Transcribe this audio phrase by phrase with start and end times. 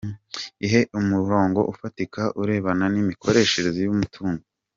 [0.65, 4.43] Ihe umurongo ufatika urebana n’imikoreshereze y’umutungo.